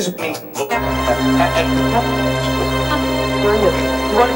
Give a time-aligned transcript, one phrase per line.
[0.00, 0.32] is me.
[4.14, 4.30] What?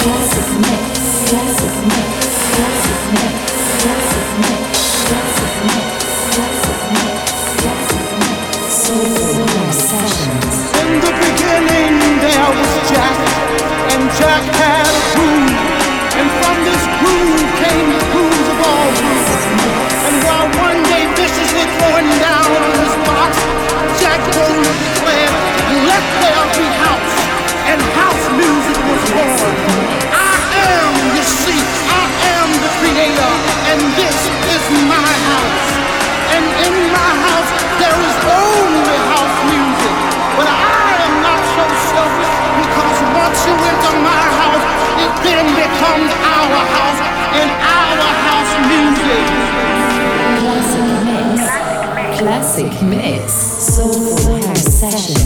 [0.00, 0.89] Classic mix.
[52.20, 53.32] Classic Mix.
[53.32, 55.19] Soulful House Session.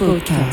[0.00, 0.49] House